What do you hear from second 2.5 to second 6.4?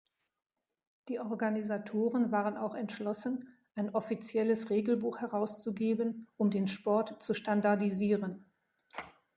auch entschlossen, ein offizielles Regelbuch herauszugeben,